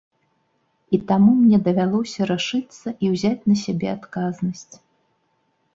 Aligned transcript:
І 0.97 0.99
таму 1.11 1.31
мне 1.41 1.59
давялося 1.67 2.21
рашыцца 2.33 2.87
і 3.05 3.13
ўзяць 3.13 3.47
на 3.53 3.61
сябе 3.67 3.87
адказнасць. 3.97 4.75